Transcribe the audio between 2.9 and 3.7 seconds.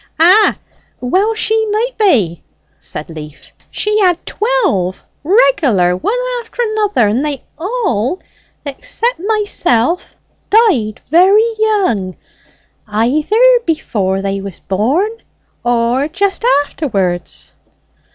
Leaf.